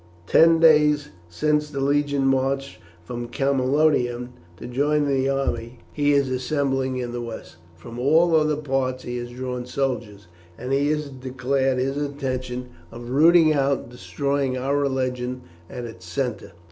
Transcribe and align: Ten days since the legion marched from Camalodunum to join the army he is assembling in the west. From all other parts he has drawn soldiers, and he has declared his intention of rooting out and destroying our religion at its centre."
Ten 0.25 0.59
days 0.59 1.09
since 1.29 1.69
the 1.69 1.79
legion 1.79 2.25
marched 2.25 2.79
from 3.03 3.27
Camalodunum 3.27 4.29
to 4.57 4.65
join 4.65 5.05
the 5.05 5.29
army 5.29 5.77
he 5.93 6.13
is 6.13 6.27
assembling 6.31 6.97
in 6.97 7.11
the 7.11 7.21
west. 7.21 7.57
From 7.77 7.99
all 7.99 8.35
other 8.35 8.55
parts 8.57 9.03
he 9.03 9.17
has 9.17 9.29
drawn 9.29 9.67
soldiers, 9.67 10.25
and 10.57 10.73
he 10.73 10.89
has 10.89 11.07
declared 11.09 11.77
his 11.77 11.97
intention 11.97 12.69
of 12.91 13.11
rooting 13.11 13.53
out 13.53 13.77
and 13.77 13.89
destroying 13.89 14.57
our 14.57 14.75
religion 14.75 15.43
at 15.69 15.85
its 15.85 16.07
centre." 16.07 16.53